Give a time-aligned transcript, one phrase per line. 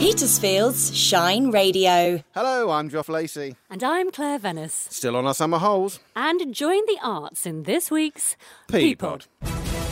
[0.00, 2.24] Petersfield's Shine Radio.
[2.32, 3.54] Hello, I'm Joff Lacey.
[3.68, 4.88] And I'm Claire Venice.
[4.90, 6.00] Still on our summer holes.
[6.16, 8.34] And enjoying the arts in this week's
[8.66, 9.26] P pod.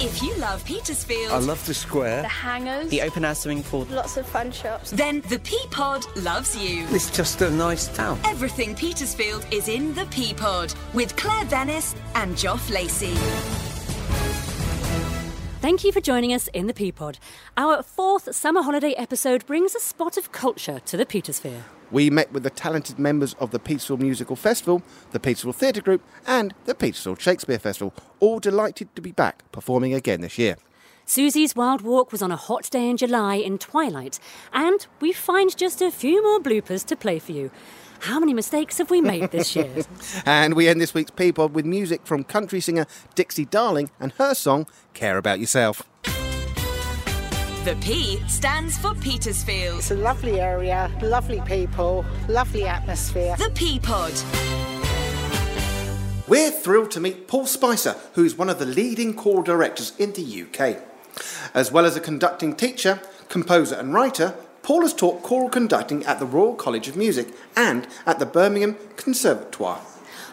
[0.01, 2.23] If you love Petersfield, I love the square.
[2.23, 2.89] The hangers.
[2.89, 3.87] The open air swimming pool.
[3.91, 4.93] Lots of fun shops.
[4.93, 6.87] then the P pod loves you.
[6.89, 8.19] It's just a nice town.
[8.25, 13.13] Everything Petersfield is in the P pod with Claire Venice and Joff Lacey.
[15.61, 17.19] Thank you for joining us in the P pod.
[17.57, 21.63] Our fourth summer holiday episode brings a spot of culture to the Petersphere.
[21.91, 26.03] We met with the talented members of the Petersfield Musical Festival, the Petersfield Theatre Group,
[26.29, 30.59] and the Petersfield Shakespeare Festival, all delighted to be back performing again this year.
[31.05, 34.21] Suzie's Wilde Walk was on a hot day in July in twilight,
[34.53, 37.51] and we find just a few more bloopers to play for you.
[38.01, 39.69] How many mistakes have we made this year?
[40.25, 44.13] And we end this week's P pod with music from country singer Dixie Darling and
[44.13, 45.83] her song Care About Yourself.
[47.65, 49.79] The P stands for Petersfield.
[49.79, 53.37] It's a lovely area, lovely people, lovely atmosphere.
[53.37, 54.13] The P pod.
[56.29, 60.43] We're thrilled to meet Paul Spicer, who's one of the leading choral directors in the
[60.43, 60.79] UK.
[61.55, 64.35] As well as a conducting teacher, composer, and writer,
[64.69, 68.77] Paul has taught choral conducting at the Royal College of Music and at the Birmingham
[68.97, 69.81] Conservatoire.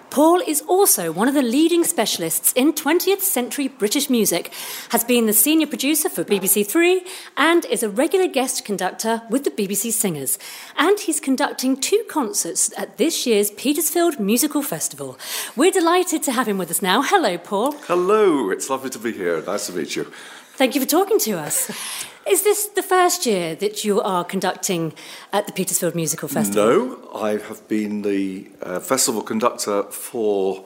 [0.10, 4.52] Paul is also one of the leading specialists in 20th century British music,
[4.90, 7.06] has been the senior producer for BBC Three,
[7.38, 10.38] and is a regular guest conductor with the BBC Singers.
[10.76, 15.18] And he's conducting two concerts at this year's Petersfield Musical Festival.
[15.56, 17.02] We're delighted to have him with us now.
[17.02, 17.72] Hello, Paul.
[17.88, 19.42] Hello, it's lovely to be here.
[19.44, 20.12] Nice to meet you.
[20.58, 21.72] Thank you for talking to us.
[22.28, 24.94] Is this the first year that you are conducting
[25.32, 26.76] at the Petersfield Musical Festival?
[26.76, 30.66] No, I have been the uh, festival conductor for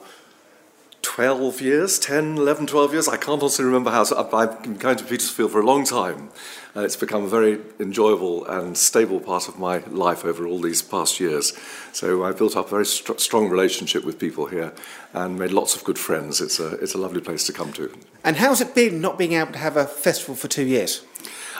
[1.02, 3.08] 12 years, 10, 11, 12 years.
[3.08, 4.04] I can't honestly remember how.
[4.04, 6.30] So I've been going to Petersfield for a long time.
[6.74, 10.80] And it's become a very enjoyable and stable part of my life over all these
[10.80, 11.52] past years.
[11.92, 14.72] So I built up a very str- strong relationship with people here
[15.12, 16.40] and made lots of good friends.
[16.40, 17.92] It's a, it's a lovely place to come to.
[18.24, 21.04] And how's it been not being able to have a festival for two years?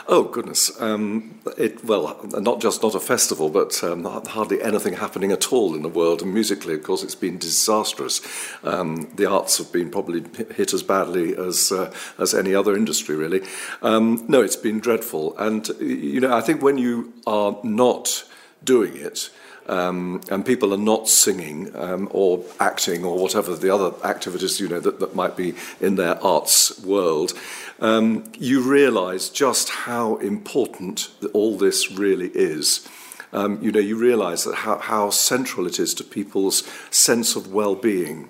[0.07, 0.71] Oh goodness!
[0.81, 5.75] Um, it, well, not just not a festival, but um, hardly anything happening at all
[5.75, 6.21] in the world.
[6.21, 8.21] And musically, of course, it's been disastrous.
[8.63, 10.23] Um, the arts have been probably
[10.55, 13.43] hit as badly as uh, as any other industry, really.
[13.81, 15.37] Um, no, it's been dreadful.
[15.37, 18.23] And you know, I think when you are not
[18.63, 19.29] doing it.
[19.67, 24.67] Um, and people are not singing um, or acting or whatever the other activities you
[24.67, 27.33] know that, that might be in their arts world,
[27.79, 32.87] um, you realise just how important all this really is.
[33.33, 37.53] Um, you know, you realise that how, how central it is to people's sense of
[37.53, 38.29] well-being,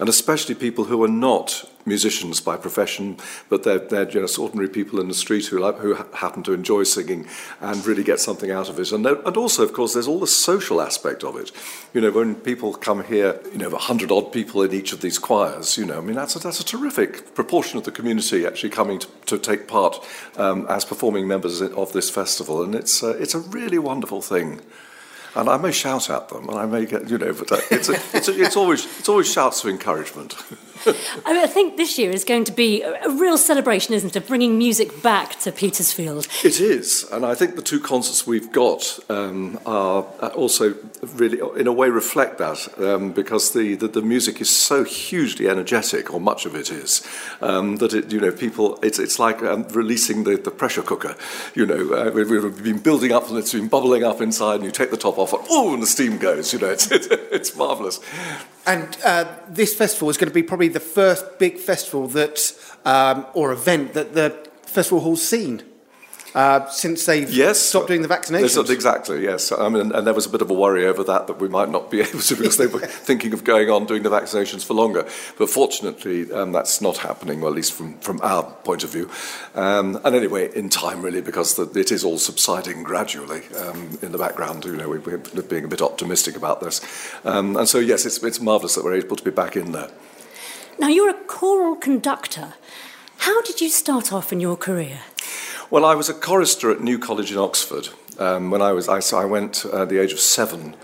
[0.00, 3.18] and especially people who are not musicians by profession,
[3.50, 6.52] but they're, they're just ordinary people in the street who, like, who ha- happen to
[6.52, 7.26] enjoy singing
[7.60, 8.92] and really get something out of it.
[8.92, 11.52] And, and also, of course, there's all the social aspect of it.
[11.92, 15.00] You know, when people come here, you know, a hundred odd people in each of
[15.00, 18.46] these choirs, you know, I mean, that's a, that's a terrific proportion of the community
[18.46, 20.02] actually coming to, to take part
[20.36, 22.62] um, as performing members of this festival.
[22.62, 24.60] And it's, uh, it's a really wonderful thing.
[25.34, 27.88] And I may shout at them, and I may get, you know, but uh, it's,
[27.88, 30.34] a, it's, a, it's, always, it's always shouts of encouragement.
[31.26, 34.16] I, mean, I think this year is going to be a, real celebration, isn't it,
[34.16, 36.26] of bringing music back to Petersfield?
[36.42, 40.02] It is, and I think the two concerts we've got um, are
[40.34, 44.84] also really, in a way, reflect that um, because the, the, the music is so
[44.84, 47.06] hugely energetic, or much of it is,
[47.42, 51.14] um, that it, you know, people, it's, it's like um, releasing the, the pressure cooker.
[51.54, 54.64] You know, uh, we, we've been building up and it's been bubbling up inside, and
[54.64, 56.52] you take the top off, and oh, and the steam goes.
[56.52, 58.00] You know, it's, it's, it's marvellous.
[58.70, 62.54] And uh, this festival is going to be probably the first big festival that,
[62.84, 64.30] um, or event that the
[64.62, 65.64] festival hall's seen
[66.34, 67.58] uh, since they've Yes.
[67.58, 68.70] stopped doing the There's- vaccinations.
[68.70, 69.50] Exactly, yes.
[69.52, 71.68] I mean, and there was a bit of a worry over that, that we might
[71.70, 74.74] not be able to, because they were thinking of going on doing the vaccinations for
[74.74, 75.06] longer.
[75.38, 79.10] But fortunately, um, that's not happening, well, at least from, from our point of view.
[79.54, 84.12] Um, and anyway, in time, really, because the, it is all subsiding gradually um, in
[84.12, 84.64] the background.
[84.64, 86.80] You know, we, we're being a bit optimistic about this.
[87.24, 89.90] Um, and so, yes, it's, it's marvellous that we're able to be back in there.
[90.78, 92.54] Now, you're a choral conductor.
[93.18, 95.00] How did you start off in your career?
[95.70, 98.88] Well, I was a chorister at New College in Oxford um, when I was.
[98.88, 100.74] I, so I went at the age of seven.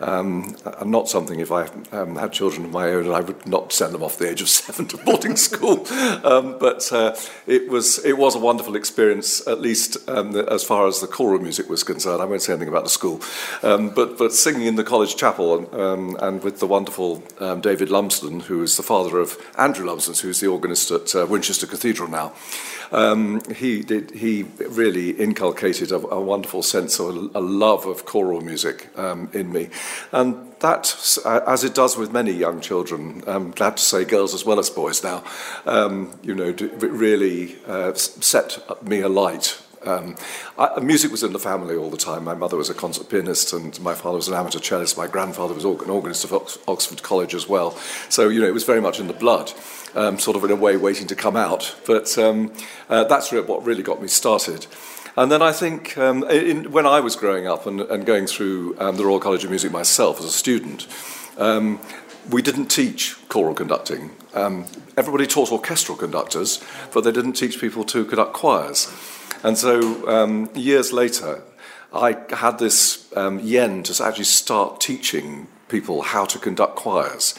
[0.00, 3.72] Um, and not something if I um, had children of my own, I would not
[3.72, 5.86] send them off the age of seven to boarding school.
[6.24, 7.16] Um, but uh,
[7.46, 11.40] it was it was a wonderful experience, at least um, as far as the choral
[11.40, 12.20] music was concerned.
[12.20, 13.20] I won't say anything about the school,
[13.62, 17.22] um, but but singing in the college chapel and, um, and with the wonderful
[17.60, 21.66] David Lumsden, who is the father of Andrew Lumsden, who's the organist at uh, Winchester
[21.66, 22.32] Cathedral now.
[23.54, 24.10] He did.
[24.12, 28.88] He really inculcated a, a wonderful sense of a, a love of choral music
[29.32, 29.68] in me,
[30.12, 34.44] and that, as it does with many young children, I'm glad to say girls as
[34.44, 35.22] well as boys now,
[35.66, 39.62] um, you know, really uh, set me alight.
[39.84, 40.16] Um,
[40.58, 42.24] I, music was in the family all the time.
[42.24, 44.96] My mother was a concert pianist, and my father was an amateur cellist.
[44.98, 47.76] My grandfather was an organist of Ox- Oxford College as well.
[48.08, 49.52] So, you know, it was very much in the blood,
[49.94, 51.76] um, sort of in a way waiting to come out.
[51.86, 52.52] But um,
[52.88, 54.66] uh, that's what really got me started.
[55.16, 58.76] And then I think um, in, when I was growing up and, and going through
[58.78, 60.86] um, the Royal College of Music myself as a student,
[61.38, 61.80] um,
[62.30, 64.10] we didn't teach choral conducting.
[64.34, 64.66] Um,
[64.96, 68.92] everybody taught orchestral conductors, but they didn't teach people to conduct choirs.
[69.42, 71.42] And so um, years later,
[71.94, 77.34] I had this um, yen to actually start teaching people how to conduct choirs.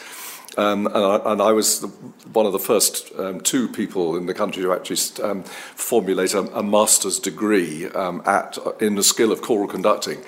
[0.58, 1.86] Um, and, I, and I was the,
[2.32, 6.40] one of the first um, two people in the country to actually um, formulate a,
[6.52, 10.18] a master's degree um, at in the skill of choral conducting,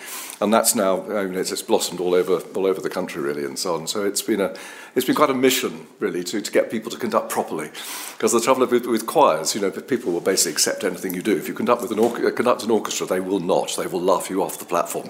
[0.40, 3.44] and that's now I mean, it's, it's blossomed all over all over the country really,
[3.44, 3.88] and so on.
[3.88, 4.54] So it's been a
[4.94, 7.70] it's been quite a mission really to, to get people to conduct properly,
[8.12, 11.36] because the trouble with, with choirs, you know, people will basically accept anything you do.
[11.36, 13.74] If you conduct with an or- conduct an orchestra, they will not.
[13.76, 15.08] They will laugh you off the platform.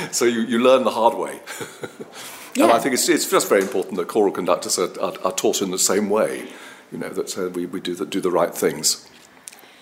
[0.10, 1.38] so you, you learn the hard way.
[2.64, 5.62] And I think it's, it's just very important that choral conductors are, are, are taught
[5.62, 6.48] in the same way,
[6.90, 9.08] you know, that uh, we, we do, the, do the right things.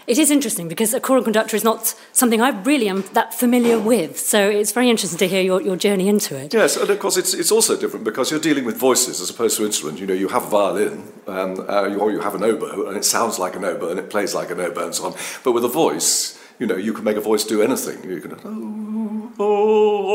[0.06, 3.79] It is interesting because a choral conductor is not something I really am that familiar
[3.79, 4.19] with.
[4.19, 6.53] So it's very interesting to hear your, your journey into it.
[6.53, 9.56] Yes, and of course it's, it's also different because you're dealing with voices as opposed
[9.56, 9.99] to instrument.
[9.99, 13.05] You know, you have a violin um, uh, or you have an oboe and it
[13.06, 15.15] sounds like an oboe and it plays like an oboe and so on.
[15.43, 18.09] But with a voice, you know, you can make a voice do anything.
[18.09, 20.06] You can, oh, oh,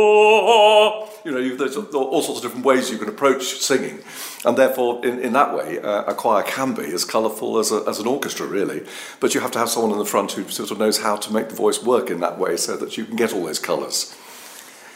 [0.47, 3.99] oh, you know, there's all sorts of different ways you can approach singing.
[4.45, 7.83] And therefore, in, in that way, uh, a choir can be as colourful as, a,
[7.87, 8.85] as an orchestra, really.
[9.19, 11.33] But you have to have someone in the front who sort of knows how to
[11.33, 14.15] make the voice work in that way so that you can get all those colours.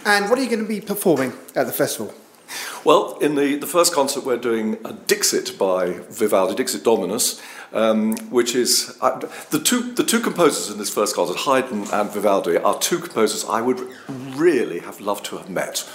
[0.05, 2.13] And what are you going to be performing at the festival?
[2.83, 7.41] Well, in the, the first concert, we're doing a Dixit by Vivaldi, Dixit Dominus,
[7.73, 9.19] um, which is uh,
[9.49, 13.45] the two the two composers in this first concert, Haydn and Vivaldi, are two composers
[13.45, 15.89] I would really have loved to have met.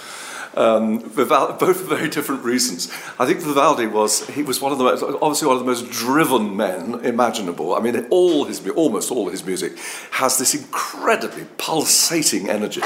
[0.55, 2.91] Um, Vivaldi, both for very different reasons.
[3.17, 5.89] I think Vivaldi was he was one of the most, obviously one of the most
[5.89, 7.75] driven men imaginable.
[7.75, 9.77] I mean, all his almost all his music
[10.11, 12.81] has this incredibly pulsating energy.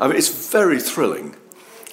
[0.00, 1.36] I mean, it's very thrilling.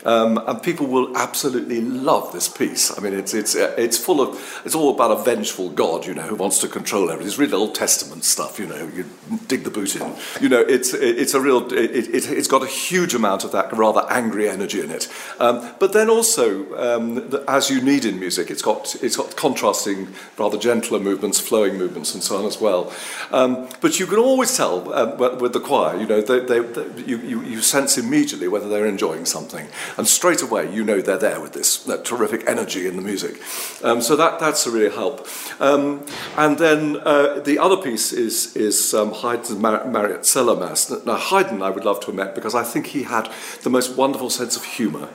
[0.06, 2.98] Um, and people will absolutely love this piece.
[2.98, 6.14] I mean, it's, it's, uh, it's full of, it's all about a vengeful God, you
[6.14, 7.28] know, who wants to control everything.
[7.28, 9.06] It's really Old Testament stuff, you know, you
[9.48, 10.16] dig the boot in.
[10.42, 13.72] You know, it's, it's a real, it, it, it's got a huge amount of that
[13.74, 15.08] rather angry energy in it.
[15.40, 20.08] Um, but then also, um, as you need in music, it's got, it's got contrasting,
[20.38, 22.92] rather gentler movements, flowing movements, and so on as well.
[23.32, 27.04] Um, but you can always tell um, with the choir, you know, they, they, they,
[27.04, 29.68] you, you, you sense immediately whether they're enjoying something
[29.98, 33.40] and straight away you know they're there with this that terrific energy in the music.
[33.84, 35.28] Um, so that, that's a real help.
[35.60, 36.06] Um,
[36.38, 40.90] and then uh, the other piece is, is um, Haydn's Mar- Mariazell Mass.
[41.06, 43.30] Now, Haydn I would love to have met because I think he had
[43.64, 45.10] the most wonderful sense of humour.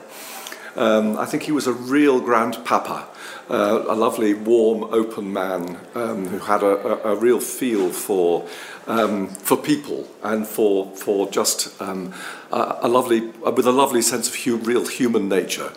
[0.77, 3.07] Um, I think he was a real grandpapa,
[3.49, 8.47] uh, a lovely, warm, open man um, who had a, a, a real feel for
[8.85, 12.13] um, for people and for for just um,
[12.51, 15.71] a, a lovely with a lovely sense of hu- real human nature.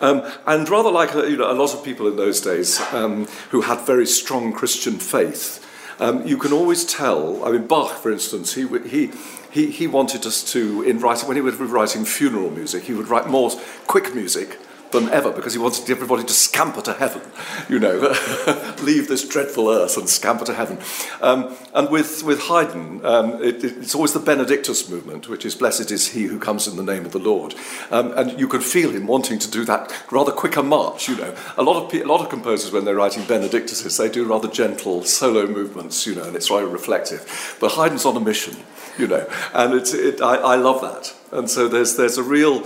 [0.00, 3.26] Um, and rather like uh, you know, a lot of people in those days um,
[3.50, 5.64] who had very strong Christian faith,
[5.98, 7.44] um, you can always tell.
[7.44, 9.10] I mean, Bach, for instance, he, he,
[9.50, 13.08] he, he wanted us to, in writing, when he was writing funeral music, he would
[13.08, 13.50] write more
[13.86, 14.58] quick music
[14.90, 17.22] than ever because he wanted everybody to scamper to heaven,
[17.68, 17.98] you know,
[18.82, 20.78] leave this dreadful earth and scamper to heaven.
[21.20, 25.90] Um, and with, with Haydn, um, it, it's always the Benedictus movement, which is blessed
[25.90, 27.54] is he who comes in the name of the Lord.
[27.90, 31.34] Um, and you can feel him wanting to do that rather quicker march, you know.
[31.56, 35.04] A lot of, a lot of composers, when they're writing Benedictuses, they do rather gentle
[35.04, 37.56] solo movements, you know, and it's rather reflective.
[37.60, 38.56] But Haydn's on a mission,
[38.98, 41.14] you know, and it's, it, I, I love that.
[41.30, 42.64] And so there's, there's a real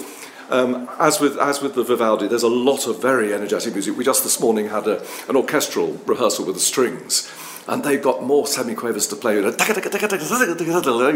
[0.51, 3.97] um, as with as with the Vivaldi, there's a lot of very energetic music.
[3.97, 7.31] We just this morning had a, an orchestral rehearsal with the strings,
[7.69, 9.37] and they've got more semiquavers to play.
[9.37, 9.43] You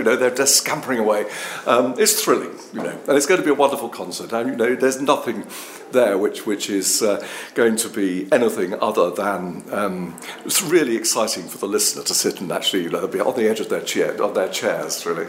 [0.05, 1.27] know, they're just scampering away.
[1.67, 4.33] Um, it's thrilling, you know, and it's going to be a wonderful concert.
[4.33, 5.47] And you know, there's nothing
[5.93, 7.25] there which which is uh,
[7.55, 12.41] going to be anything other than um, it's really exciting for the listener to sit
[12.41, 15.27] and actually you know, be on the edge of their chair, on their chairs, really.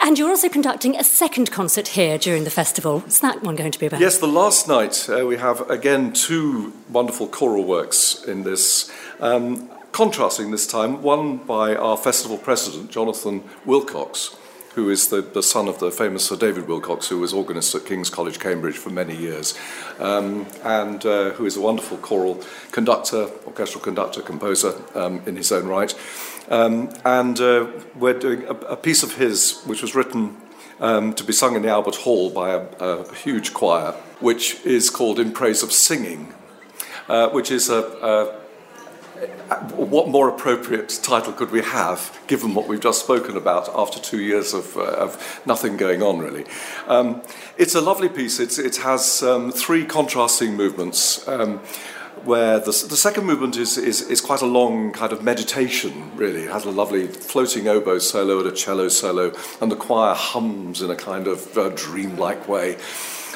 [0.00, 3.00] And you're also conducting a second concert here during the festival.
[3.00, 4.00] What's that one going to be about?
[4.00, 8.90] Yes, the last night uh, we have again two wonderful choral works in this.
[9.20, 14.36] Um, contrasting this time, one by our festival president, Jonathan Willcocks,
[14.74, 17.84] who is the, the son of the famous Sir David Willcocks, who was organist at
[17.84, 19.56] King's College, Cambridge for many years,
[19.98, 25.52] um, and uh, who is a wonderful choral conductor, orchestral conductor, composer um, in his
[25.52, 25.94] own right.
[26.48, 30.36] Um, and uh, we're doing a, a piece of his which was written
[30.80, 34.90] um, to be sung in the Albert Hall by a, a, huge choir, which is
[34.90, 36.34] called In Praise of Singing,
[37.08, 38.41] uh, which is a, a
[39.76, 44.20] what more appropriate title could we have, given what we've just spoken about after two
[44.20, 46.44] years of, uh, of nothing going on, really?
[46.86, 47.22] Um,
[47.56, 48.40] it's a lovely piece.
[48.40, 51.26] It's, it has um, three contrasting movements.
[51.28, 51.60] Um,
[52.24, 56.44] where the, the second movement is, is, is quite a long kind of meditation, really.
[56.44, 60.82] It has a lovely floating oboe solo and a cello solo, and the choir hums
[60.82, 62.76] in a kind of uh, dreamlike way.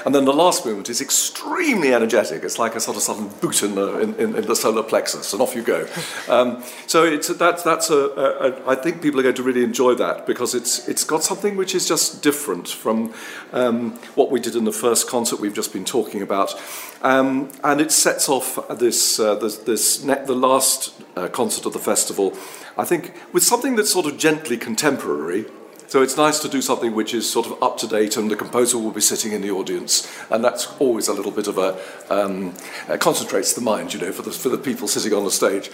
[0.05, 2.45] And then the last movement is extremely energetic.
[2.45, 5.33] It's like a sort of sudden boot in the, in, in, in the solar plexus,
[5.33, 5.89] and off you go.
[6.29, 9.65] Um, so it's, that's, that's a, a, a, I think people are going to really
[9.65, 13.15] enjoy that because it's, it's got something which is just different from
[13.53, 16.55] um, what we did in the first concert we've just been talking about.
[17.03, 21.79] Um, and it sets off this, uh, this, this the last uh, concert of the
[21.79, 22.33] festival,
[22.77, 25.47] I think, with something that's sort of gently contemporary
[25.89, 28.37] so it's nice to do something which is sort of up to date, and the
[28.37, 31.79] composer will be sitting in the audience, and that's always a little bit of a
[32.11, 32.55] um,
[32.89, 35.71] uh, concentrates the mind, you know, for the for the people sitting on the stage.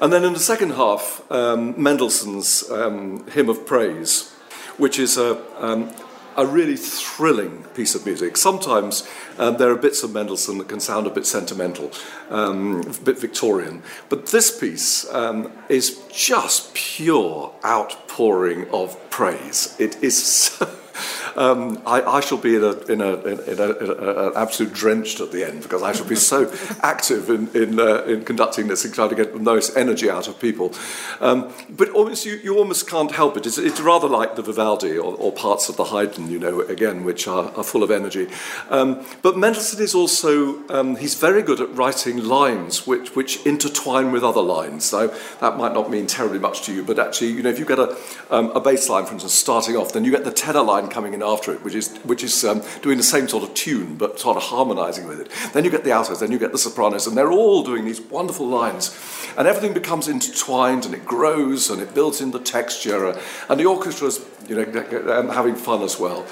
[0.00, 4.30] And then in the second half, um, Mendelssohn's um, Hymn of Praise,
[4.76, 5.90] which is a um,
[6.38, 8.36] a really thrilling piece of music.
[8.36, 9.06] Sometimes
[9.38, 11.90] um, there are bits of Mendelssohn that can sound a bit sentimental,
[12.30, 19.74] um, a bit Victorian, but this piece um, is just pure outpouring of praise.
[19.80, 20.70] It is so
[21.36, 25.20] um, I, I, shall be in, a, in, a, in, a, in an absolute drenched
[25.20, 26.52] at the end because I shall be so
[26.82, 30.28] active in, in, uh, in conducting this and trying to get the most energy out
[30.28, 30.72] of people.
[31.20, 33.46] Um, but almost you, you almost can't help it.
[33.46, 37.04] It's, it's rather like the Vivaldi or, or, parts of the Haydn, you know, again,
[37.04, 38.28] which are, are full of energy.
[38.70, 44.10] Um, but Mendelssohn is also, um, he's very good at writing lines which, which intertwine
[44.10, 44.84] with other lines.
[44.84, 47.64] So that might not mean terribly much to you, but actually, you know, if you
[47.64, 47.96] get a,
[48.30, 51.14] um, a bass line, for instance, starting off, then you get the tenor line coming
[51.14, 54.18] in after it, which is, which is um, doing the same sort of tune but
[54.18, 55.30] sort of harmonizing with it.
[55.52, 58.00] Then you get the altos, then you get the sopranos, and they're all doing these
[58.00, 58.96] wonderful lines.
[59.36, 63.60] And everything becomes intertwined and it grows and it builds in the texture, uh, and
[63.60, 66.26] the orchestra's you know, um, having fun as well.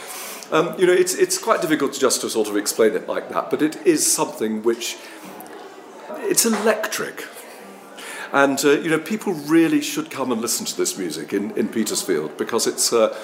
[0.52, 3.50] Um, you know, it's, it's quite difficult just to sort of explain it like that,
[3.50, 4.96] but it is something which
[6.20, 7.26] it's electric.
[8.32, 11.68] And uh, you know, people really should come and listen to this music in, in
[11.68, 13.16] Petersfield because it's uh,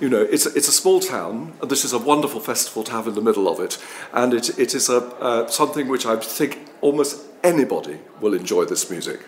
[0.00, 3.06] you know, it's, it's a small town, and this is a wonderful festival to have
[3.06, 3.78] in the middle of it.
[4.12, 8.90] And it, it is a, uh, something which I think almost anybody will enjoy this
[8.90, 9.20] music.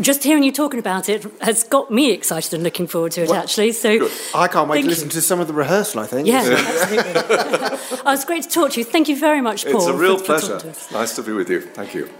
[0.00, 3.28] Just hearing you talking about it has got me excited and looking forward to it,
[3.28, 3.70] well, actually.
[3.70, 4.12] So good.
[4.34, 5.12] I can't wait to listen you.
[5.12, 6.26] to some of the rehearsal, I think.
[6.26, 7.12] Yeah, absolutely.
[8.04, 8.84] oh, it's great to talk to you.
[8.84, 9.76] Thank you very much, Paul.
[9.76, 10.58] It's a real for, pleasure.
[10.58, 11.60] For nice to be with you.
[11.60, 12.10] Thank you.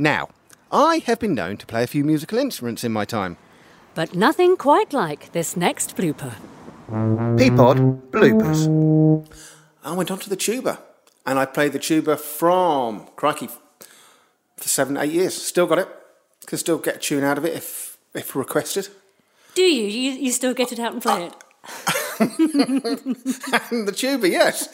[0.00, 0.30] Now,
[0.72, 3.36] I have been known to play a few musical instruments in my time.
[3.94, 6.34] But nothing quite like this next blooper.
[6.92, 8.68] P pod bloopers.
[9.82, 10.78] I went on to the tuba
[11.24, 13.48] and I played the tuba from, crikey,
[14.58, 15.34] for seven, eight years.
[15.34, 15.88] Still got it.
[16.44, 18.88] Can still get a tune out of it if, if requested.
[19.54, 19.84] Do you?
[19.84, 21.34] You, you still get it out and play it?
[23.72, 24.68] and the tuba, yes.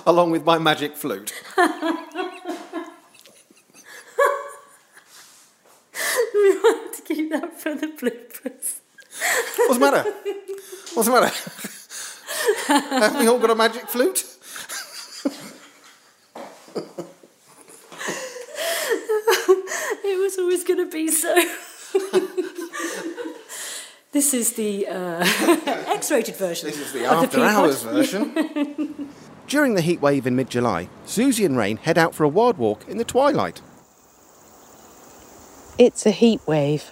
[0.06, 1.34] Along with my magic flute.
[6.48, 8.80] we want to keep that for the bloopers.
[9.56, 10.04] What's the matter?
[10.94, 11.32] What's the matter?
[12.68, 14.24] Have we all got a magic flute?
[20.04, 21.34] it was always going to be so.
[24.12, 25.24] this is the uh,
[25.94, 26.68] X-rated version.
[26.68, 29.08] This is the after the hours version.
[29.46, 32.86] During the heat wave in mid-July, Suzie and Rain head out for a wild walk
[32.86, 33.62] in the twilight.
[35.78, 36.90] It's a heat wave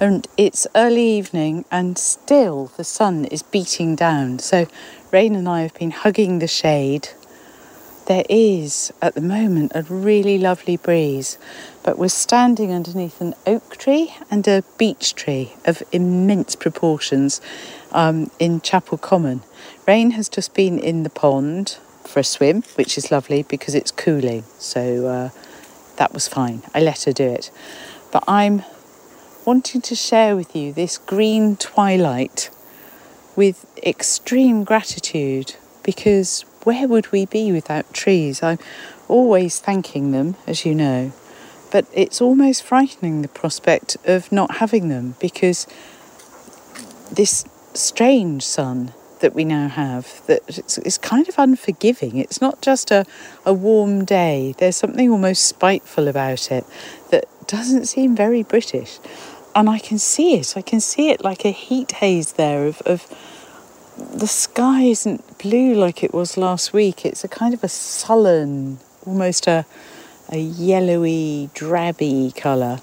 [0.00, 4.38] and it's early evening and still the sun is beating down.
[4.38, 4.66] So
[5.10, 7.10] Rain and I have been hugging the shade.
[8.06, 11.36] There is at the moment a really lovely breeze,
[11.82, 17.42] but we're standing underneath an oak tree and a beech tree of immense proportions
[17.92, 19.42] um, in Chapel Common.
[19.86, 23.90] Rain has just been in the pond for a swim, which is lovely because it's
[23.90, 24.44] cooling.
[24.58, 25.30] So uh,
[25.96, 26.62] that was fine.
[26.74, 27.50] I let her do it.
[28.12, 28.64] But I'm
[29.44, 32.50] wanting to share with you this green twilight
[33.36, 38.42] with extreme gratitude because where would we be without trees?
[38.42, 38.58] I'm
[39.08, 41.12] always thanking them, as you know,
[41.70, 45.66] but it's almost frightening the prospect of not having them because
[47.10, 52.16] this strange sun that we now have that it's, it's kind of unforgiving.
[52.16, 53.04] It's not just a,
[53.44, 56.64] a warm day, there's something almost spiteful about it
[57.10, 58.98] that doesn't seem very British.
[59.54, 62.80] And I can see it, I can see it like a heat haze there of,
[62.82, 63.06] of
[63.96, 67.04] the sky isn't blue like it was last week.
[67.04, 69.66] It's a kind of a sullen, almost a,
[70.30, 72.80] a yellowy, drabby colour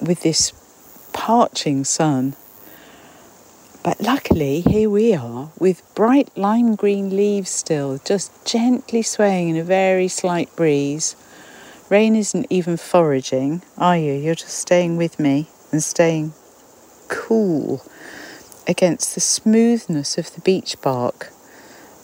[0.00, 0.52] with this
[1.12, 2.36] parching sun.
[3.82, 9.56] But luckily, here we are with bright lime green leaves still, just gently swaying in
[9.56, 11.16] a very slight breeze.
[11.90, 14.14] Rain isn't even foraging, are you?
[14.14, 16.32] You're just staying with me and staying
[17.08, 17.82] cool
[18.66, 21.30] against the smoothness of the beech bark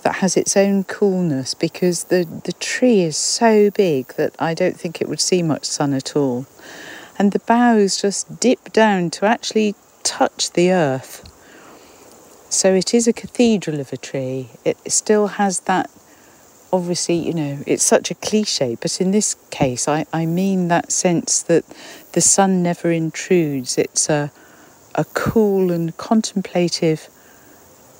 [0.02, 4.78] that has its own coolness because the, the tree is so big that I don't
[4.78, 6.46] think it would see much sun at all.
[7.18, 11.26] And the boughs just dip down to actually touch the earth.
[12.50, 14.48] So it is a cathedral of a tree.
[14.64, 15.90] It still has that,
[16.72, 20.92] obviously, you know, it's such a cliche, but in this case, I, I mean that
[20.92, 21.64] sense that
[22.12, 23.78] the sun never intrudes.
[23.78, 24.30] It's a,
[24.94, 27.08] a cool and contemplative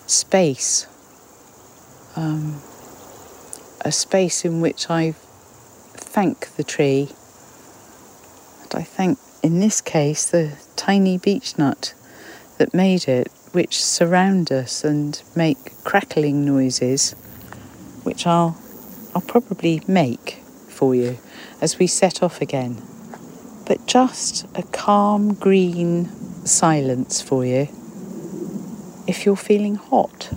[0.07, 0.87] space.
[2.15, 2.61] Um,
[3.83, 5.13] a space in which I
[5.93, 7.09] thank the tree.
[8.63, 11.93] And I thank, in this case, the tiny beech nut
[12.57, 17.15] that made it which surround us and make crackling noises,
[18.03, 18.57] which I'll,
[19.13, 21.17] I'll probably make for you
[21.61, 22.81] as we set off again.
[23.65, 26.09] But just a calm green
[26.45, 27.67] silence for you
[29.07, 30.29] if you're feeling hot.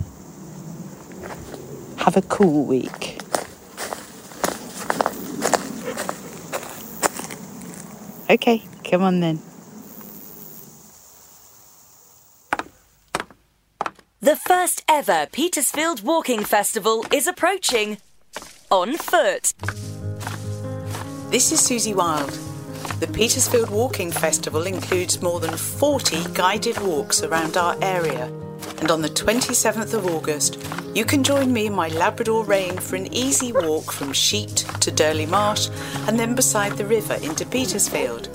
[1.97, 3.19] Have a cool week.
[8.29, 9.41] Okay, come on then.
[14.21, 17.97] The first ever Petersfield Walking Festival is approaching.
[18.71, 19.53] On foot.
[21.29, 22.31] This is Suzie Wilde.
[23.01, 28.31] The Petersfield Walking Festival includes more than 40 guided walks around our area.
[28.79, 32.95] And on the 27th of August, you can join me in my Labrador Rain for
[32.95, 38.29] an easy walk from Sheet to Durleighmarsh and then beside the river into Petersfield.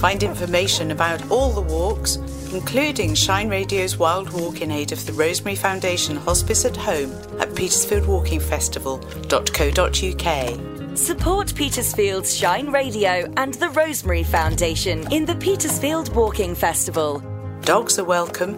[0.00, 2.16] Find information about all the walks,
[2.52, 7.54] including Shine Radio's Wilde Walk in aid of the Rosemary Foundation Hospice at Home at
[7.54, 10.96] Petersfield Walking petersfieldwalkingfestival.co.uk.
[10.96, 17.22] Support Petersfield's Shine Radio and the Rosemary Foundation in the Petersfield Walking Festival.
[17.62, 18.54] Dogs are welcome,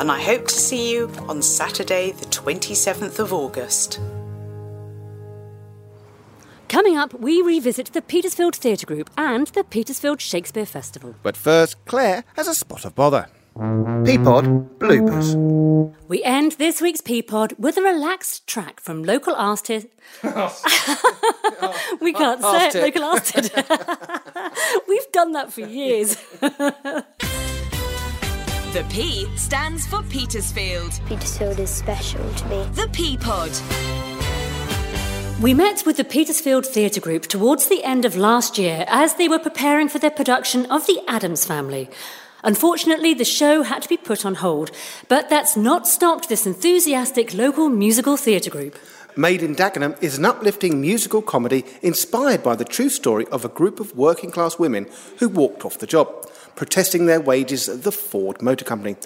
[0.00, 4.00] and I hope to see you on Saturday, the 27th of August.
[6.76, 11.14] Coming up, we revisit the Petersfield Theatre Group and the Petersfield Shakespeare Festival.
[11.22, 13.28] But first, Claire has a spot of bother.
[14.04, 14.44] P pod
[14.78, 15.94] bloopers.
[16.06, 19.86] We end this week's P pod with a relaxed track from local artist.
[20.22, 22.82] we can't say it, Arctic.
[22.82, 23.54] local artist.
[24.86, 26.18] We've done that for years.
[28.72, 31.00] The P stands for Petersfield.
[31.06, 32.62] Petersfield is special to me.
[32.74, 33.50] The P pod.
[35.42, 39.28] We met with the Petersfield Theatre Group towards the end of last year as they
[39.28, 41.90] were preparing for their production of The Addams Family.
[42.42, 44.70] Unfortunately, the show had to be put on hold,
[45.08, 48.78] but that's not stopped this enthusiastic local musical theatre group.
[49.14, 53.50] Made in Dagenham is an uplifting musical comedy inspired by the true story of a
[53.50, 54.86] group of working class women
[55.18, 58.96] who walked off the job, protesting their wages at the Ford Motor Company.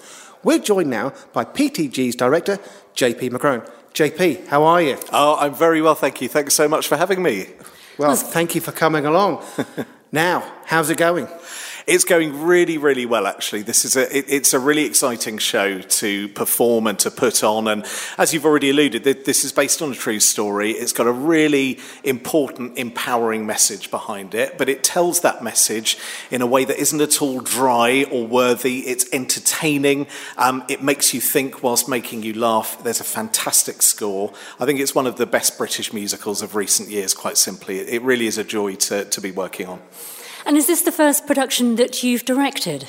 [0.43, 2.57] We're joined now by PTG's director,
[2.95, 3.69] JP McCrone.
[3.93, 4.97] JP, how are you?
[5.11, 6.29] Oh, I'm very well, thank you.
[6.29, 7.47] Thanks so much for having me.
[7.97, 9.43] Well, thank you for coming along.
[10.11, 11.27] now, how's it going?
[11.87, 13.63] It's going really, really well, actually.
[13.63, 17.67] This is a, it, it's a really exciting show to perform and to put on.
[17.67, 17.85] And
[18.17, 20.71] as you've already alluded, this is based on a true story.
[20.71, 25.97] It's got a really important, empowering message behind it, but it tells that message
[26.29, 28.81] in a way that isn't at all dry or worthy.
[28.81, 30.07] It's entertaining.
[30.37, 32.81] Um, it makes you think whilst making you laugh.
[32.83, 34.33] There's a fantastic score.
[34.59, 37.79] I think it's one of the best British musicals of recent years, quite simply.
[37.79, 39.81] It really is a joy to, to be working on.
[40.45, 42.87] And is this the first production that you've directed?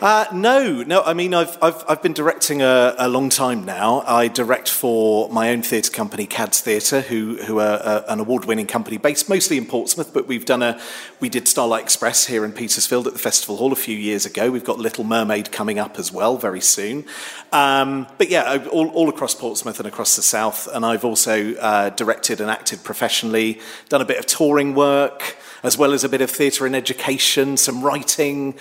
[0.00, 1.02] Uh, no, no.
[1.02, 4.02] I mean, I've, I've, I've been directing a, a long time now.
[4.06, 8.66] I direct for my own theatre company, Cads Theatre, who, who are uh, an award-winning
[8.66, 10.80] company based mostly in Portsmouth, but we've done a,
[11.20, 14.50] we did Starlight Express here in Petersfield at the Festival Hall a few years ago.
[14.50, 17.04] We've got Little Mermaid coming up as well very soon.
[17.52, 20.68] Um, but yeah, all, all across Portsmouth and across the south.
[20.72, 25.78] And I've also uh, directed and acted professionally, done a bit of touring work as
[25.78, 28.54] well as a bit of theatre and education, some writing,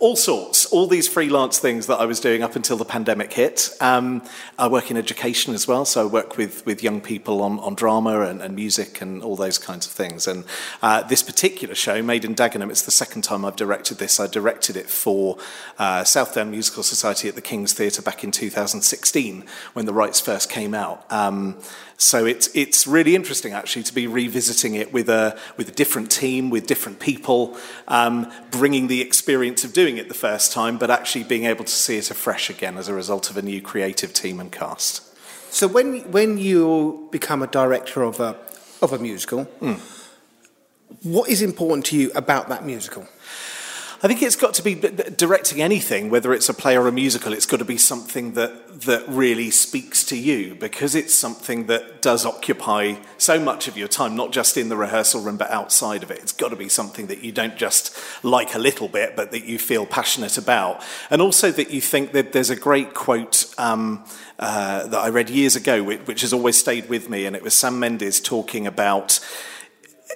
[0.00, 3.70] all sorts, all these freelance things that I was doing up until the pandemic hit.
[3.80, 4.22] Um,
[4.58, 7.76] I work in education as well, so I work with, with young people on, on
[7.76, 10.26] drama and, and music and all those kinds of things.
[10.26, 10.44] And
[10.82, 14.18] uh, this particular show, Made in Dagenham, it's the second time I've directed this.
[14.18, 15.38] I directed it for
[15.78, 19.44] uh, Southdown Musical Society at the King's Theatre back in 2016
[19.74, 21.10] when the rights first came out.
[21.12, 21.56] Um,
[22.00, 26.12] so it's it's really interesting actually to be revisiting it with a with a different
[26.12, 27.56] team, with different people,
[27.88, 31.72] um, bringing the experience of doing it the first time, but actually being able to
[31.72, 35.02] see it afresh again as a result of a new creative team and cast.
[35.52, 38.36] So when when you become a director of a
[38.82, 39.78] of a musical, Mm.
[41.02, 43.06] what is important to you about that musical?
[44.00, 47.32] I think it's got to be directing anything, whether it's a play or a musical.
[47.32, 52.00] It's got to be something that that really speaks to you because it's something that
[52.00, 56.04] does occupy so much of your time, not just in the rehearsal room but outside
[56.04, 56.18] of it.
[56.18, 59.46] It's got to be something that you don't just like a little bit, but that
[59.46, 60.80] you feel passionate about,
[61.10, 63.52] and also that you think that there's a great quote.
[63.58, 64.04] Um,
[64.38, 67.42] uh, that I read years ago, which, which has always stayed with me, and it
[67.42, 69.18] was Sam Mendes talking about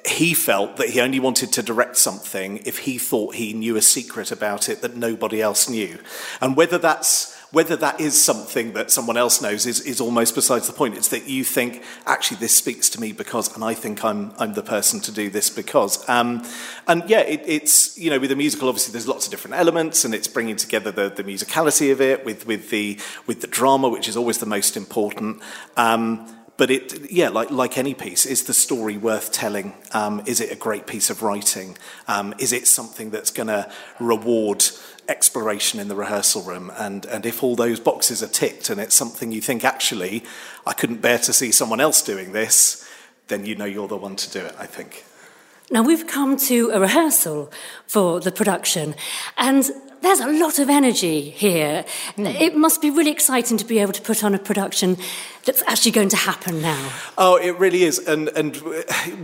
[0.04, 3.82] he felt that he only wanted to direct something if he thought he knew a
[3.82, 5.98] secret about it that nobody else knew.
[6.40, 10.66] And whether that's whether that is something that someone else knows is, is almost besides
[10.66, 10.96] the point.
[10.96, 14.54] It's that you think, actually, this speaks to me because, and I think I'm, I'm
[14.54, 16.08] the person to do this because.
[16.08, 16.46] Um,
[16.88, 20.02] and yeah, it, it's, you know, with a musical, obviously, there's lots of different elements
[20.06, 23.90] and it's bringing together the, the musicality of it with, with, the, with the drama,
[23.90, 25.42] which is always the most important.
[25.76, 29.74] Um, but it, yeah, like, like any piece, is the story worth telling?
[29.92, 31.78] Um, is it a great piece of writing?
[32.08, 34.64] Um, is it something that's going to reward
[35.08, 36.70] exploration in the rehearsal room?
[36.76, 40.24] And, and if all those boxes are ticked and it's something you think, actually,
[40.66, 42.88] I couldn't bear to see someone else doing this,
[43.28, 45.04] then you know you're the one to do it, I think.
[45.70, 47.50] Now, we've come to a rehearsal
[47.86, 48.94] for the production,
[49.38, 49.70] and
[50.02, 51.84] there's a lot of energy here.
[52.18, 54.98] It must be really exciting to be able to put on a production
[55.44, 56.92] that's actually going to happen now.
[57.18, 57.98] Oh, it really is.
[57.98, 58.56] And, and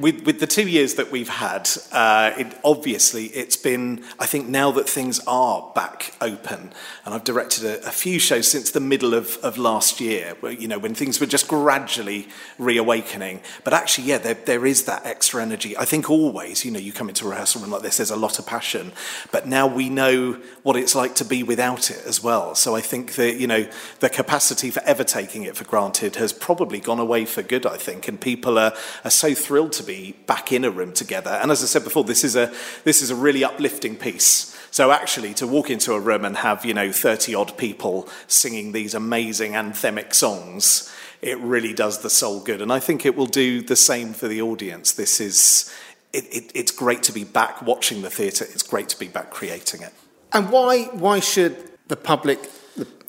[0.00, 4.48] with, with the two years that we've had, uh, it, obviously it's been, I think
[4.48, 6.72] now that things are back open,
[7.04, 10.52] and I've directed a, a few shows since the middle of, of last year, where,
[10.52, 12.28] you know, when things were just gradually
[12.58, 13.40] reawakening.
[13.62, 15.76] But actually, yeah, there, there is that extra energy.
[15.76, 18.16] I think always, you know, you come into a rehearsal room like this, there's a
[18.16, 18.92] lot of passion.
[19.30, 22.56] But now we know what it's like to be without it as well.
[22.56, 23.68] So I think that, you know,
[24.00, 27.76] the capacity for ever taking it for granted has probably gone away for good, I
[27.76, 28.08] think.
[28.08, 31.30] And people are, are so thrilled to be back in a room together.
[31.30, 32.52] And as I said before, this is a,
[32.84, 34.56] this is a really uplifting piece.
[34.70, 38.72] So actually, to walk into a room and have, you know, 30 odd people singing
[38.72, 40.92] these amazing anthemic songs,
[41.22, 42.62] it really does the soul good.
[42.62, 44.92] And I think it will do the same for the audience.
[44.92, 45.74] This is,
[46.12, 48.44] it, it, it's great to be back watching the theatre.
[48.44, 49.92] It's great to be back creating it.
[50.32, 51.56] And why, why should
[51.88, 52.38] the public,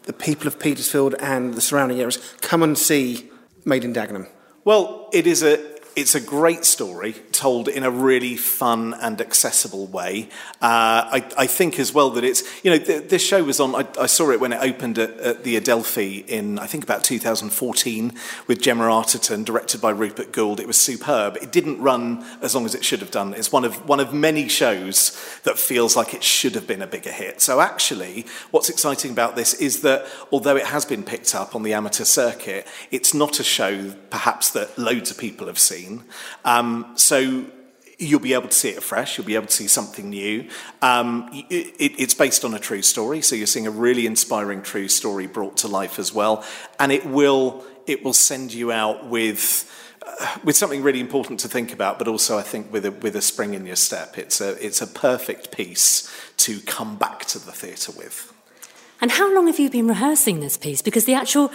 [0.09, 3.29] the, people of Petersfield and the surrounding areas come and see
[3.65, 4.27] Made in Dagenham?
[4.65, 5.59] Well, it is a
[5.95, 10.27] it's a great story told in a really fun and accessible way.
[10.61, 13.75] Uh, I, I, think as well that it's, you know, th- this show was on,
[13.75, 17.05] I, I, saw it when it opened at, at, the Adelphi in, I think about
[17.05, 18.11] 2014
[18.47, 20.59] with Gemma Arterton, directed by Rupert Goold.
[20.59, 21.37] It was superb.
[21.37, 23.33] It didn't run as long as it should have done.
[23.33, 26.87] It's one of, one of many shows that feels like it should have been a
[26.87, 27.39] bigger hit.
[27.39, 31.63] So actually, what's exciting about this is that although it has been picked up on
[31.63, 36.03] the amateur circuit, it's not a show perhaps that loads of people have seen.
[36.43, 37.28] Um, so
[37.99, 39.17] you'll be able to see it afresh.
[39.17, 40.47] You'll be able to see something new.
[40.81, 44.87] Um, it, it's based on a true story, so you're seeing a really inspiring true
[44.87, 46.43] story brought to life as well,
[46.79, 49.69] and it will it will send you out with.
[50.01, 53.17] Uh, with something really important to think about, but also I think with a, with
[53.17, 57.37] a spring in your step, it's a it's a perfect piece to come back to
[57.37, 58.33] the theatre with.
[59.01, 60.81] And how long have you been rehearsing this piece?
[60.81, 61.51] Because the actual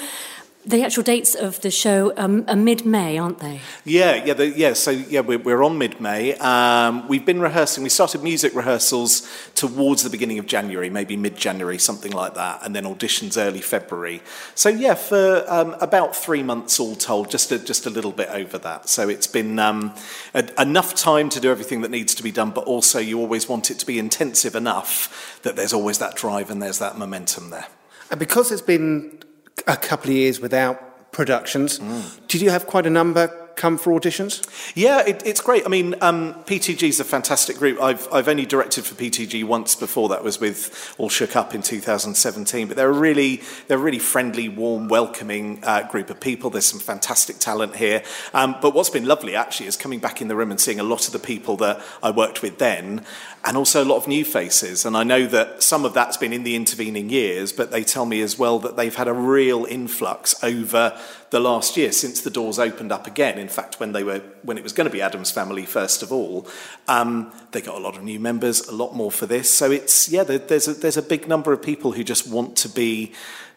[0.66, 3.60] the actual dates of the show um, are mid-May, aren't they?
[3.84, 4.72] Yeah, yeah, the, yeah.
[4.72, 6.34] So yeah, we're, we're on mid-May.
[6.36, 7.82] Um, we've been rehearsing.
[7.82, 12.74] We started music rehearsals towards the beginning of January, maybe mid-January, something like that, and
[12.74, 14.22] then auditions early February.
[14.54, 18.30] So yeah, for um, about three months all told, just a, just a little bit
[18.30, 18.88] over that.
[18.88, 19.94] So it's been um,
[20.32, 23.48] a, enough time to do everything that needs to be done, but also you always
[23.48, 27.50] want it to be intensive enough that there's always that drive and there's that momentum
[27.50, 27.66] there.
[28.10, 29.18] And because it's been
[29.66, 31.78] a couple of years without productions.
[31.78, 32.26] Mm.
[32.28, 34.46] Did you have quite a number come for auditions?
[34.74, 35.64] Yeah, it, it's great.
[35.64, 37.80] I mean, um, PTG is a fantastic group.
[37.80, 40.08] I've, I've only directed for PTG once before.
[40.08, 42.68] That was with All Shook Up in 2017.
[42.68, 46.50] But they're a really, they're a really friendly, warm, welcoming uh, group of people.
[46.50, 48.02] There's some fantastic talent here.
[48.32, 50.84] Um, but what's been lovely actually is coming back in the room and seeing a
[50.84, 53.04] lot of the people that I worked with then
[53.46, 54.86] and also a lot of new faces.
[54.86, 58.06] And I know that some of that's been in the intervening years, but they tell
[58.06, 62.30] me as well that they've had a real influx over the last year since the
[62.30, 63.38] doors opened up again.
[63.38, 66.10] In fact, when they were when it was going to be Addams Family first of
[66.10, 66.48] all,
[66.88, 69.50] um, they got a lot of new members, a lot more for this.
[69.52, 72.68] So it's yeah, there's a, there's a big number of people who just want to
[72.68, 73.12] be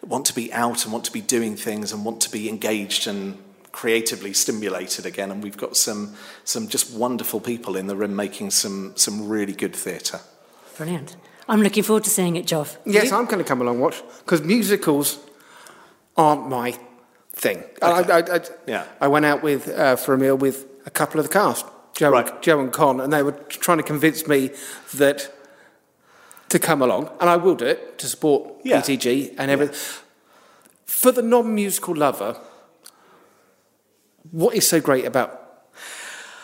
[0.06, 3.08] want to be out and want to be doing things and want to be engaged
[3.08, 3.38] and
[3.78, 8.50] creatively stimulated again, and we've got some some just wonderful people in the room making
[8.50, 10.20] some some really good theatre.
[10.78, 11.16] Brilliant.
[11.48, 12.78] I'm looking forward to seeing it, Joff.
[12.86, 15.20] Yes, I'm going to come along watch because musicals
[16.16, 16.72] aren't my
[17.34, 17.60] thing.
[17.60, 18.12] Okay.
[18.14, 18.86] I, I, I, yeah.
[19.00, 21.64] I went out with uh, for a meal with a couple of the cast,
[21.94, 22.28] Joe, right.
[22.28, 24.50] and, Joe and Con, and they were trying to convince me
[24.96, 25.32] that
[26.50, 28.82] to come along, and I will do it to support yeah.
[28.82, 29.76] PTG and everything.
[29.76, 30.04] Yeah.
[30.86, 32.40] For the non-musical lover,
[34.32, 35.68] what is so great about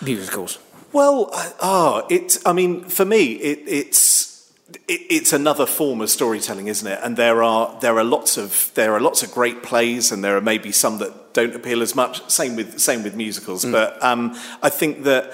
[0.01, 0.59] musicals?
[0.91, 1.29] Well,
[1.61, 2.37] oh, it.
[2.45, 4.51] I mean, for me, it, it's
[4.87, 6.99] it, it's another form of storytelling, isn't it?
[7.01, 10.37] And there are there are lots of there are lots of great plays, and there
[10.37, 12.29] are maybe some that don't appeal as much.
[12.29, 13.71] Same with same with musicals, mm.
[13.71, 15.33] but um, I think that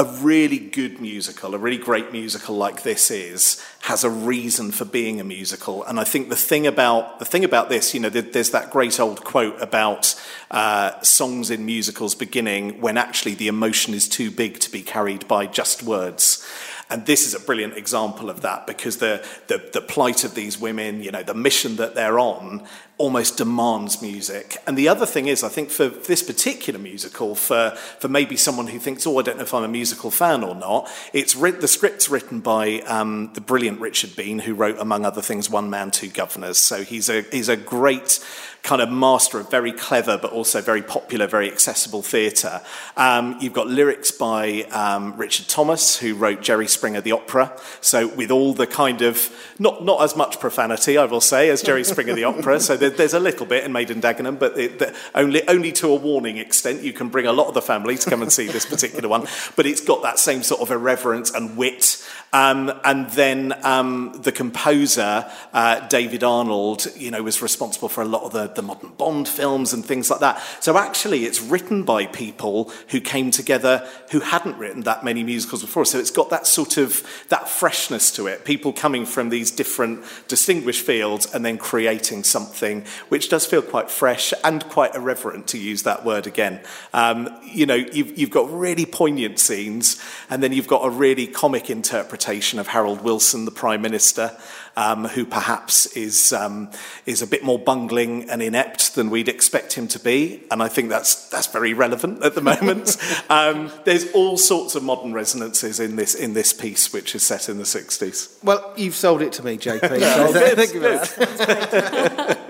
[0.00, 4.86] a really good musical, a really great musical like this is, has a reason for
[4.86, 5.84] being a musical.
[5.84, 8.98] And I think the thing about the thing about this, you know, there's that great
[8.98, 10.14] old quote about
[10.50, 15.28] uh, songs in musicals beginning when actually the emotion is too big to be carried
[15.28, 16.48] by just words.
[16.90, 20.58] And this is a brilliant example of that because the, the, the plight of these
[20.58, 22.66] women, you know, the mission that they're on
[22.98, 24.58] almost demands music.
[24.66, 28.66] And the other thing is, I think for this particular musical, for, for maybe someone
[28.66, 31.62] who thinks, oh, I don't know if I'm a musical fan or not, it's writ-
[31.62, 35.70] the script's written by um, the brilliant Richard Bean, who wrote, among other things, One
[35.70, 36.56] Man, Two Guvnors.
[36.56, 38.22] So he's a, he's a great
[38.62, 42.60] kind of master of very clever but also very popular, very accessible theatre.
[42.96, 47.58] Um, you've got lyrics by um, Richard Thomas, who wrote Jerry Springer the Opera.
[47.80, 51.62] So with all the kind of, not, not as much profanity, I will say, as
[51.62, 52.60] Jerry Springer the Opera.
[52.60, 55.72] So there, there's a little bit in Made in Dagenham, but it, the, only, only
[55.72, 56.82] to a warning extent.
[56.82, 59.26] You can bring a lot of the family to come and see this particular one.
[59.56, 64.30] But it's got that same sort of irreverence and wit um, and then um, the
[64.30, 68.90] composer, uh, David Arnold, you know, was responsible for a lot of the, the modern
[68.90, 70.42] Bond films and things like that.
[70.60, 75.62] So actually, it's written by people who came together who hadn't written that many musicals
[75.62, 75.84] before.
[75.84, 78.44] So it's got that sort of that freshness to it.
[78.44, 83.90] People coming from these different distinguished fields and then creating something which does feel quite
[83.90, 86.60] fresh and quite irreverent, to use that word again.
[86.92, 91.26] Um, you know, you've, you've got really poignant scenes, and then you've got a really
[91.26, 94.36] comic interpretation interpretation of Harold Wilson, the Prime Minister,
[94.76, 96.70] um, who perhaps is, um,
[97.06, 100.44] is a bit more bungling and inept than we'd expect him to be.
[100.50, 102.96] And I think that's, that's very relevant at the moment.
[103.30, 107.48] um, there's all sorts of modern resonances in this, in this piece, which is set
[107.48, 108.42] in the 60s.
[108.42, 110.00] Well, you've sold it to me, JP.
[110.32, 110.88] so thank you for
[111.26, 112.40] that.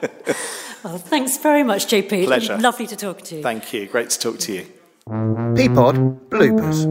[0.85, 2.27] well, thanks very much, JP.
[2.27, 2.59] Pleasure.
[2.59, 3.43] Lovely to talk to you.
[3.43, 3.87] Thank you.
[3.87, 4.67] Great to talk to you.
[5.11, 5.97] P pod
[6.31, 6.85] bloopers.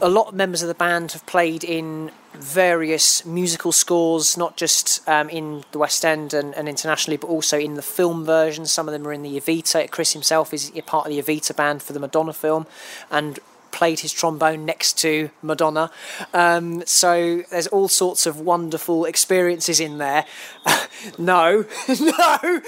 [0.00, 5.06] A lot of members of the band have played in various musical scores, not just
[5.08, 8.66] um, in the West End and, and, internationally, but also in the film version.
[8.66, 9.90] Some of them are in the Evita.
[9.90, 12.68] Chris himself is part of the Evita band for the Madonna film,
[13.10, 13.40] and
[13.76, 15.90] played his trombone next to Madonna.
[16.32, 20.24] Um, so there's all sorts of wonderful experiences in there.
[21.18, 22.38] no, no.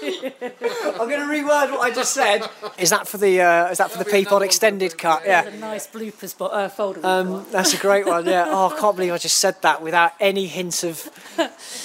[0.00, 2.48] I'm going to reword what I just said.
[2.78, 5.24] Is that for the uh, is that for the P pod extended cut?
[5.26, 5.44] Yeah.
[5.44, 7.04] a nice bloopers but uh, folder.
[7.04, 8.24] Um, that's a great one.
[8.24, 8.46] Yeah.
[8.48, 11.06] Oh, I can't believe I just said that without any hint of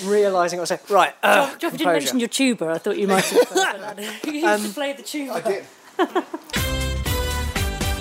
[0.05, 0.89] realising what I said.
[0.89, 1.13] Right.
[1.21, 2.69] Uh, Joff, didn't mention your tuba.
[2.69, 3.99] I thought you might have.
[4.25, 5.33] you used um, played the tuba.
[5.33, 5.65] I did.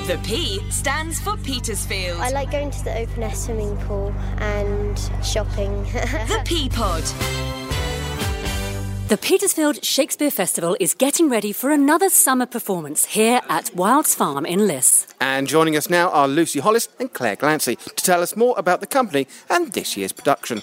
[0.08, 2.18] The P stands for Petersfield.
[2.18, 5.82] I like going to the open air swimming pool and shopping.
[5.82, 7.02] the P Pod.
[9.08, 14.46] The Petersfield Shakespeare Festival is getting ready for another summer performance here at Wilds Farm
[14.46, 15.06] in Liss.
[15.20, 18.80] And joining us now are Lucy Hollis and Claire Glancy to tell us more about
[18.80, 20.62] the company and this year's production.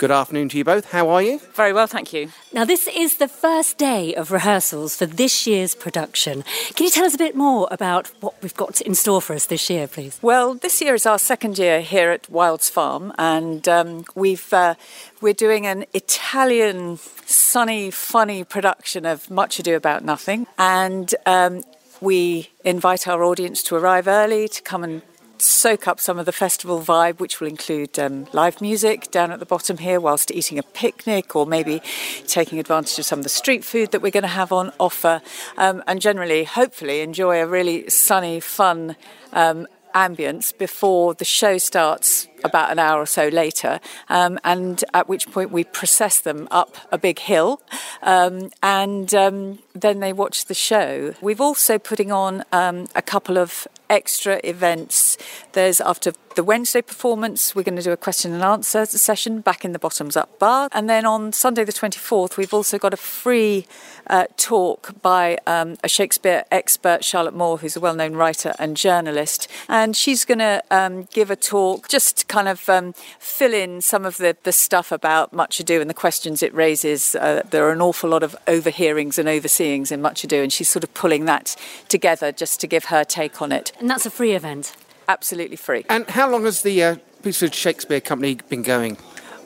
[0.00, 0.92] Good afternoon to you both.
[0.92, 1.40] How are you?
[1.52, 2.30] Very well, thank you.
[2.54, 6.42] Now, this is the first day of rehearsals for this year's production.
[6.74, 9.44] Can you tell us a bit more about what we've got in store for us
[9.44, 10.18] this year, please?
[10.22, 14.76] Well, this year is our second year here at Wilds Farm, and um, we've uh,
[15.20, 21.60] we're doing an Italian, sunny, funny production of Much Ado About Nothing, and um,
[22.00, 25.02] we invite our audience to arrive early to come and
[25.40, 29.38] soak up some of the festival vibe, which will include um, live music down at
[29.38, 31.82] the bottom here whilst eating a picnic or maybe
[32.26, 35.22] taking advantage of some of the street food that we're going to have on offer.
[35.56, 38.96] Um, and generally, hopefully, enjoy a really sunny, fun
[39.32, 45.08] um, ambience before the show starts about an hour or so later, um, and at
[45.08, 47.60] which point we process them up a big hill,
[48.02, 51.14] um, and um, then they watch the show.
[51.20, 55.18] We've also putting on um, a couple of extra events.
[55.52, 59.64] There's after the Wednesday performance, we're going to do a question and answer session back
[59.64, 62.96] in the Bottoms Up Bar, and then on Sunday the 24th, we've also got a
[62.96, 63.66] free
[64.06, 69.48] uh, talk by um, a Shakespeare expert, Charlotte Moore, who's a well-known writer and journalist,
[69.68, 74.06] and she's going to um, give a talk just kind of um, fill in some
[74.06, 77.16] of the, the stuff about Much Ado and the questions it raises.
[77.16, 80.68] Uh, there are an awful lot of overhearings and overseeings in Much Ado, and she's
[80.68, 81.56] sort of pulling that
[81.88, 83.72] together just to give her take on it.
[83.80, 84.76] And that's a free event?
[85.08, 85.84] Absolutely free.
[85.88, 88.96] And how long has the uh, Petersfield Shakespeare Company been going?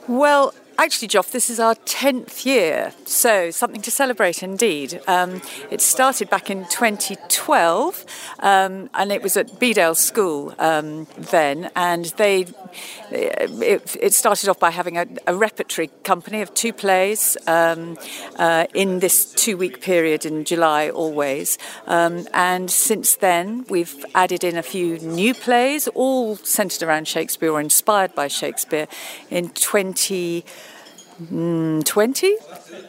[0.06, 5.00] Well, Actually, Joff, this is our 10th year, so something to celebrate indeed.
[5.06, 8.04] Um, it started back in 2012,
[8.40, 12.46] um, and it was at Bedales School um, then, and they
[13.12, 17.96] it, it, started off by having a, a, repertory company of two plays um,
[18.36, 21.56] uh, in this two week period in July, always.
[21.86, 27.52] Um, and since then, we've added in a few new plays, all centred around Shakespeare
[27.52, 28.88] or inspired by Shakespeare.
[29.30, 30.44] In 20 20.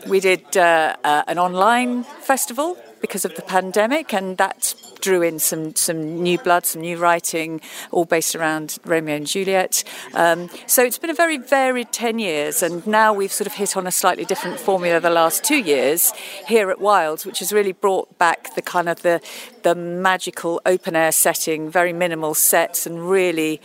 [0.07, 5.37] We did uh, uh, an online festival because of the pandemic, and that drew in
[5.37, 7.61] some, some new blood, some new writing,
[7.91, 9.83] all based around Romeo and Juliet.
[10.15, 13.77] Um, so it's been a very varied 10 years, and now we've sort of hit
[13.77, 16.11] on a slightly different formula the last two years
[16.47, 19.21] here at Wilds, which has really brought back the kind of the,
[19.61, 23.61] the magical open air setting, very minimal sets, and really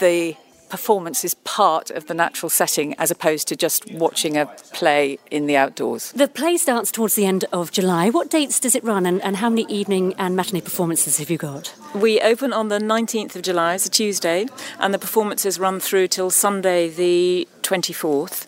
[0.00, 0.36] the
[0.72, 5.46] performance is part of the natural setting as opposed to just watching a play in
[5.46, 6.12] the outdoors.
[6.12, 8.08] The play starts towards the end of July.
[8.08, 11.36] What dates does it run and, and how many evening and matinee performances have you
[11.36, 11.74] got?
[11.94, 14.46] We open on the 19th of July, it's a Tuesday,
[14.78, 18.46] and the performances run through till Sunday the 24th.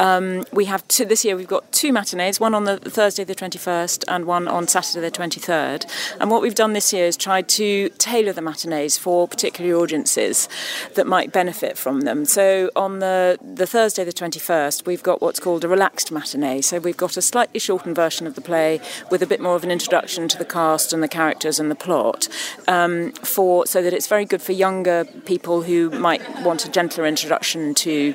[0.00, 3.34] Um, we have two, this year we've got two matinees, one on the Thursday the
[3.34, 5.84] 21st and one on Saturday the 23rd.
[6.18, 10.48] And what we've done this year is tried to tailor the matinees for particular audiences
[10.94, 12.24] that might benefit from them.
[12.24, 16.62] So on the, the Thursday the 21st, we've got what's called a relaxed matinee.
[16.62, 19.64] So we've got a slightly shortened version of the play with a bit more of
[19.64, 22.26] an introduction to the cast and the characters and the plot,
[22.68, 27.04] um, for so that it's very good for younger people who might want a gentler
[27.04, 28.14] introduction to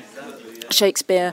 [0.70, 1.32] Shakespeare,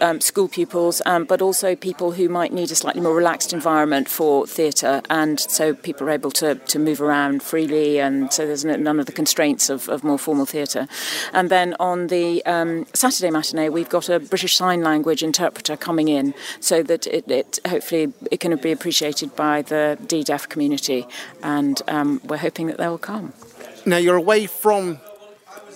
[0.00, 4.08] um, school pupils, um, but also people who might need a slightly more relaxed environment
[4.08, 8.64] for theatre, and so people are able to, to move around freely, and so there's
[8.64, 10.88] none of the constraints of, of more formal theatre.
[11.32, 16.08] And then on the um, Saturday matinee, we've got a British Sign Language interpreter coming
[16.08, 21.06] in, so that it, it hopefully it can be appreciated by the D-deaf community,
[21.42, 23.32] and um, we're hoping that they will come.
[23.86, 24.98] Now you're away from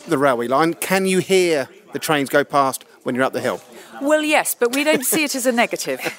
[0.09, 0.75] the railway line.
[0.75, 3.61] Can you hear the trains go past when you're up the hill?
[4.03, 6.01] Well, yes, but we don't see it as a negative.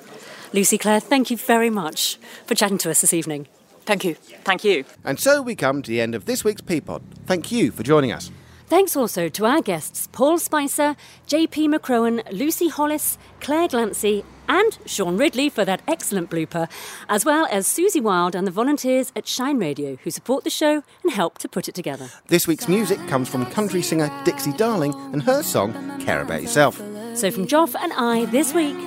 [0.54, 3.48] Lucy Claire, thank you very much for chatting to us this evening.
[3.86, 4.16] Thank you.
[4.16, 4.84] Thank you.
[5.06, 7.02] And so we come to the end of this week's P pod.
[7.26, 8.32] Thank you for joining us.
[8.68, 15.16] Thanks also to our guests Paul Spicer, JP McCrowan, Lucy Hollis, Claire Glancy, and Sean
[15.18, 16.70] Ridley for that excellent blooper,
[17.08, 20.84] as well as Suzie Wilde and the volunteers at Shine Radio who support the show
[21.04, 22.10] and help to put it together.
[22.28, 26.78] This week's music comes from country singer Dixie Darling and her song Care About Yourself.
[27.14, 28.78] So from Joff and I this week,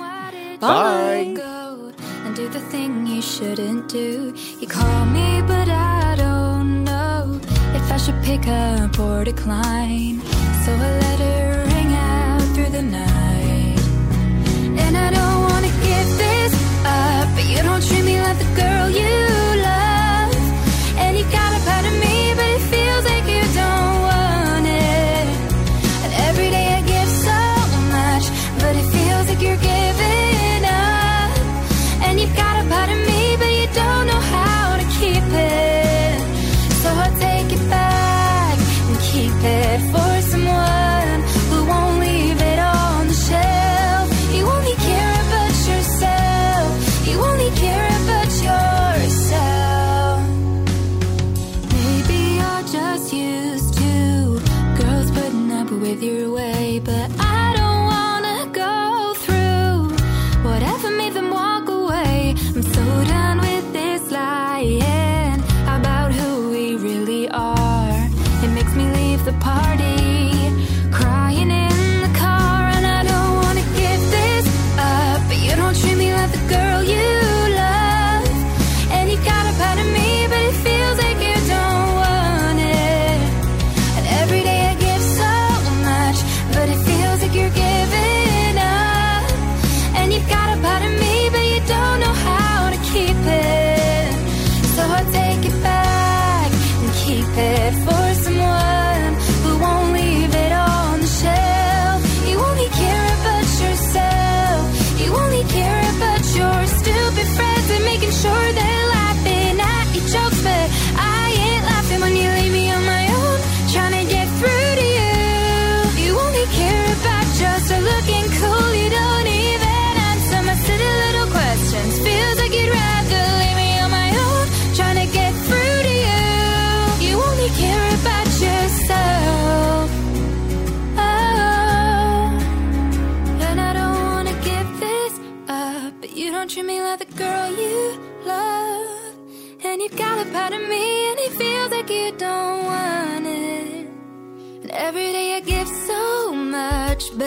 [0.61, 1.33] Bye.
[2.23, 4.31] and do the thing you shouldn't do.
[4.59, 7.39] You call me, but I don't know
[7.73, 10.21] if I should pick up or decline.
[10.63, 13.10] So I let it ring out through the night.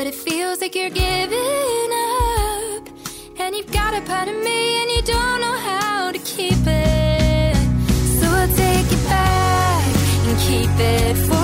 [0.05, 2.89] But it feels like you're giving up.
[3.39, 7.57] And you've got a part of me, and you don't know how to keep it.
[8.19, 9.85] So I'll take it back
[10.29, 11.44] and keep it for